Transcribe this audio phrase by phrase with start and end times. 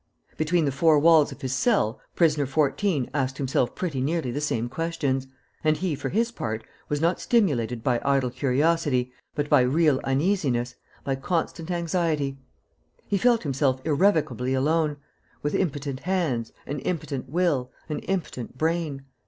[0.35, 4.67] Between the four walls of his cell, prisoner 14 asked himself pretty nearly the same
[4.67, 5.27] questions;
[5.63, 10.73] and he for his part, was not stimulated by idle curiosity, but by real uneasiness,
[11.03, 12.39] by constant anxiety.
[13.05, 14.97] He felt himself irrevocably alone,
[15.43, 19.05] with impotent hands, an impotent will, an impotent brain.